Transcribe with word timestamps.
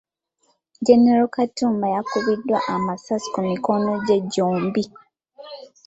Gen. 0.85 1.05
Katumba 1.35 1.87
yakubiddwa 1.95 2.57
amasasi 2.75 3.27
ku 3.33 3.39
mikono 3.49 3.91
gye 4.05 4.17
gyombi. 4.31 4.83